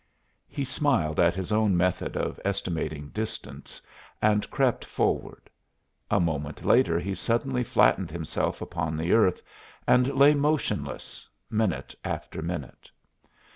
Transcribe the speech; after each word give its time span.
He 0.47 0.65
smiled 0.65 1.19
at 1.19 1.35
his 1.35 1.51
own 1.51 1.77
method 1.77 2.17
of 2.17 2.39
estimating 2.43 3.09
distance, 3.09 3.79
and 4.19 4.49
crept 4.49 4.83
forward. 4.83 5.47
A 6.09 6.19
moment 6.19 6.65
later 6.65 6.99
he 6.99 7.13
suddenly 7.13 7.63
flattened 7.63 8.09
himself 8.09 8.63
upon 8.63 8.97
the 8.97 9.11
earth 9.13 9.43
and 9.85 10.15
lay 10.15 10.33
motionless, 10.33 11.29
minute 11.51 11.93
after 12.03 12.41
minute. 12.41 12.89